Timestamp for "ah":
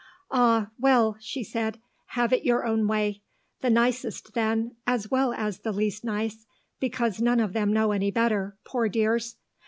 0.31-0.71